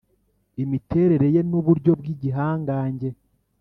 imiterere 0.63 1.27
ye 1.35 1.41
nuburyo 1.49 1.91
bwigihangange, 1.99 3.09